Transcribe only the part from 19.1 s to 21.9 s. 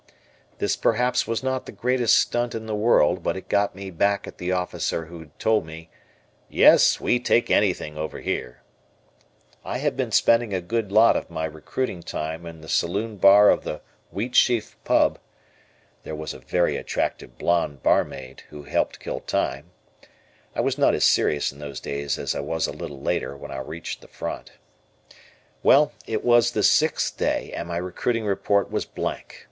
time I was not as serious in those